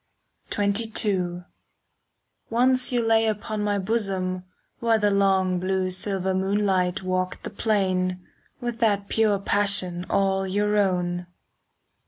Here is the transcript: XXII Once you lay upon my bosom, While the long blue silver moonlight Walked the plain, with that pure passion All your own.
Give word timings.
XXII 0.51 1.43
Once 2.49 2.91
you 2.91 3.05
lay 3.05 3.27
upon 3.27 3.61
my 3.63 3.77
bosom, 3.77 4.45
While 4.79 4.97
the 4.97 5.11
long 5.11 5.59
blue 5.59 5.91
silver 5.91 6.33
moonlight 6.33 7.03
Walked 7.03 7.43
the 7.43 7.51
plain, 7.51 8.25
with 8.59 8.79
that 8.79 9.09
pure 9.09 9.37
passion 9.37 10.07
All 10.09 10.47
your 10.47 10.75
own. 10.75 11.27